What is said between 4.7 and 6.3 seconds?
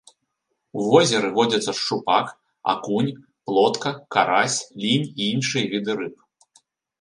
лінь і іншыя віды рыб.